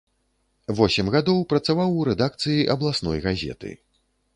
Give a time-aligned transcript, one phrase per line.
[0.79, 3.69] Восем гадоў працаваў у рэдакцыі абласной газеты.